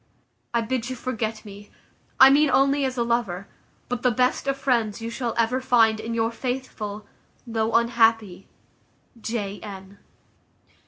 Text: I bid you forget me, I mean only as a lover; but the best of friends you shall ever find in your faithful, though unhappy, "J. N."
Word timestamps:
I 0.51 0.61
bid 0.61 0.89
you 0.89 0.95
forget 0.95 1.45
me, 1.45 1.69
I 2.19 2.31
mean 2.31 2.49
only 2.49 2.85
as 2.85 2.97
a 2.97 3.03
lover; 3.03 3.47
but 3.87 4.01
the 4.01 4.09
best 4.09 4.47
of 4.47 4.57
friends 4.57 4.99
you 4.99 5.11
shall 5.11 5.35
ever 5.37 5.61
find 5.61 5.99
in 5.99 6.15
your 6.15 6.31
faithful, 6.31 7.05
though 7.45 7.73
unhappy, 7.75 8.47
"J. 9.21 9.59
N." 9.59 9.99